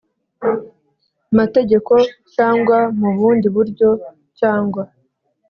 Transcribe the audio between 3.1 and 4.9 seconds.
bundi buryo cyangwa